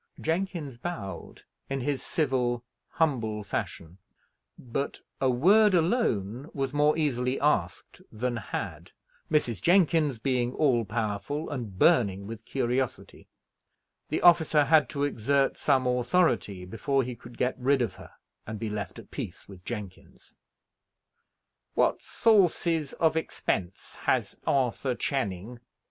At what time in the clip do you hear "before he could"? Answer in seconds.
16.65-17.37